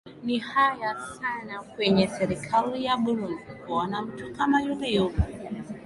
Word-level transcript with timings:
ni 0.23 0.37
haya 0.39 0.95
sana 1.19 1.61
kwenye 1.63 2.07
serikali 2.07 2.83
ya 2.85 2.97
burundi 2.97 3.43
kuona 3.65 4.01
mtu 4.01 4.33
kama 4.33 4.61
yule 4.61 4.91
yuko 4.93 5.17